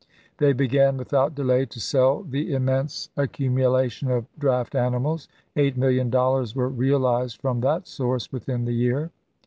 They 0.39 0.51
began 0.53 0.97
without 0.97 1.35
delay 1.35 1.67
to 1.67 1.79
sell 1.79 2.23
the 2.23 2.51
immense 2.55 3.09
accu 3.15 3.51
mulation 3.51 4.09
of 4.09 4.25
draught 4.39 4.73
animals; 4.73 5.27
eight 5.55 5.77
million 5.77 6.09
dollars 6.09 6.55
were 6.55 6.69
realized 6.69 7.39
from 7.39 7.61
that 7.61 7.85
source 7.85 8.31
within 8.31 8.65
the 8.65 8.73
year. 8.73 9.11